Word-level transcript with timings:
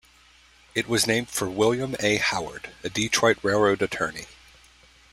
It 0.73 0.87
was 0.87 1.05
named 1.05 1.29
for 1.29 1.47
William 1.47 1.95
A. 1.99 2.17
Howard, 2.17 2.71
a 2.83 2.89
Detroit 2.89 3.37
railroad 3.43 3.83
attorney. 3.83 4.25